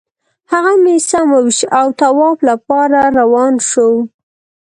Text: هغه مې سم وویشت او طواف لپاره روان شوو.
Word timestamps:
هغه 0.51 0.73
مې 0.83 0.95
سم 1.09 1.27
وویشت 1.35 1.63
او 1.79 1.87
طواف 2.01 2.37
لپاره 2.49 2.99
روان 3.19 3.53
شوو. 3.69 3.97